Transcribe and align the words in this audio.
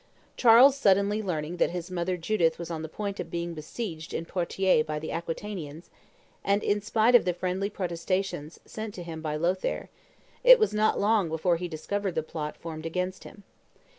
Charles 0.35 0.75
suddenly 0.75 1.21
learned 1.21 1.59
that 1.59 1.69
his 1.69 1.91
mother 1.91 2.17
Judith 2.17 2.57
was 2.57 2.71
on 2.71 2.81
the 2.81 2.89
point 2.89 3.19
of 3.19 3.29
being 3.29 3.53
besieged 3.53 4.15
in 4.15 4.25
Poitiers 4.25 4.83
by 4.83 4.97
the 4.97 5.11
Aquitanians; 5.11 5.91
and, 6.43 6.63
in 6.63 6.81
spite 6.81 7.13
of 7.13 7.23
the 7.23 7.35
friendly 7.35 7.69
protestations 7.69 8.59
sent 8.65 8.95
to 8.95 9.03
him 9.03 9.21
by 9.21 9.35
Lothaire, 9.35 9.89
it 10.43 10.57
was 10.57 10.73
not 10.73 10.99
long 10.99 11.29
before 11.29 11.57
he 11.57 11.67
discovered 11.67 12.15
the 12.15 12.23
plot 12.23 12.57
formed 12.57 12.87
against 12.87 13.25
him. 13.25 13.43